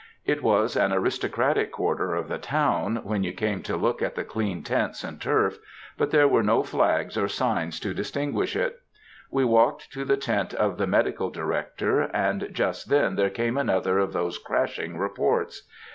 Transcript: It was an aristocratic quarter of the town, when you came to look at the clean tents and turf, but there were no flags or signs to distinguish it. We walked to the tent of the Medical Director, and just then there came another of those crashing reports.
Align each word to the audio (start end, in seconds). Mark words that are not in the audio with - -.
It 0.25 0.41
was 0.41 0.75
an 0.75 0.91
aristocratic 0.91 1.71
quarter 1.71 2.15
of 2.15 2.27
the 2.27 2.39
town, 2.39 3.01
when 3.03 3.23
you 3.23 3.31
came 3.33 3.61
to 3.61 3.77
look 3.77 4.01
at 4.01 4.15
the 4.15 4.23
clean 4.23 4.63
tents 4.63 5.03
and 5.03 5.21
turf, 5.21 5.59
but 5.95 6.09
there 6.09 6.27
were 6.27 6.41
no 6.41 6.63
flags 6.63 7.17
or 7.19 7.27
signs 7.27 7.79
to 7.81 7.93
distinguish 7.93 8.55
it. 8.55 8.81
We 9.29 9.45
walked 9.45 9.93
to 9.93 10.03
the 10.03 10.17
tent 10.17 10.55
of 10.55 10.79
the 10.79 10.87
Medical 10.87 11.29
Director, 11.29 12.01
and 12.15 12.49
just 12.51 12.89
then 12.89 13.15
there 13.15 13.29
came 13.29 13.57
another 13.59 13.99
of 13.99 14.11
those 14.11 14.39
crashing 14.39 14.97
reports. 14.97 15.67